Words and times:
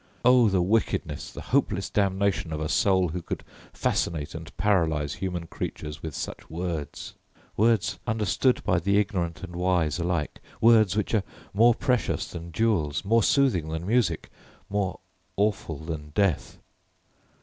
Oh 0.25 0.49
the 0.49 0.63
wickedness, 0.63 1.31
the 1.31 1.41
hopeless 1.53 1.87
damnation 1.91 2.51
of 2.51 2.59
a 2.59 2.69
soul 2.69 3.09
who 3.09 3.21
could 3.21 3.43
fascinate 3.71 4.33
and 4.33 4.57
paralyze 4.57 5.13
human 5.13 5.45
creatures 5.45 6.01
with 6.01 6.15
such 6.15 6.49
words, 6.49 7.13
words 7.55 7.99
understood 8.07 8.63
by 8.63 8.79
the 8.79 8.97
ignorant 8.97 9.43
and 9.43 9.55
wise 9.55 9.99
alike, 9.99 10.41
words 10.59 10.97
which 10.97 11.13
are 11.13 11.21
more 11.53 11.75
precious 11.75 12.25
than 12.31 12.51
jewels, 12.51 13.05
more 13.05 13.21
soothing 13.21 13.69
than 13.69 13.85
music, 13.85 14.31
more 14.71 14.99
awful 15.37 15.77
than 15.77 16.09
death! 16.15 16.57